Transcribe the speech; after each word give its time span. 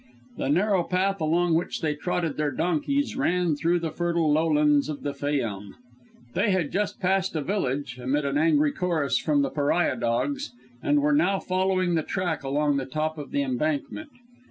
The 0.37 0.49
narrow 0.49 0.81
path 0.83 1.21
along 1.21 1.53
which 1.53 1.81
they 1.81 1.93
trotted 1.93 2.35
their 2.35 2.49
donkeys 2.49 3.15
ran 3.15 3.55
through 3.55 3.77
the 3.77 3.91
fertile 3.91 4.31
lowlands 4.31 4.89
of 4.89 5.03
the 5.03 5.11
Fayûm. 5.13 5.75
They 6.33 6.49
had 6.49 6.71
just 6.71 6.99
passed 6.99 7.35
a 7.35 7.41
village, 7.43 7.99
amid 7.99 8.25
an 8.25 8.35
angry 8.35 8.71
chorus 8.71 9.19
from 9.19 9.43
the 9.43 9.51
pariah 9.51 9.97
dogs, 9.99 10.53
and 10.81 11.03
were 11.03 11.13
now 11.13 11.39
following 11.39 11.93
the 11.93 12.01
track 12.01 12.41
along 12.41 12.77
the 12.77 12.87
top 12.87 13.19
of 13.19 13.29
the 13.29 13.43
embankment. 13.43 14.09